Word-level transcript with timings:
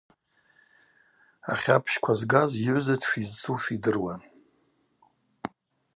Ахьапщква 1.53 2.13
згаз 2.19 2.51
йыгӏвза 2.63 2.95
дшйызцуш 3.01 3.63
йдыруан. 3.75 4.21